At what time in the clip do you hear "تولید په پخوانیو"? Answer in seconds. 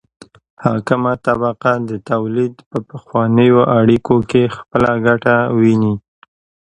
2.09-3.59